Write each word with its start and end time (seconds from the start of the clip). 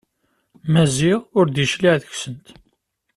Maziɣ 0.71 1.19
ur 1.37 1.45
d-yecliɛ 1.49 1.93
deg-sent. 2.01 2.47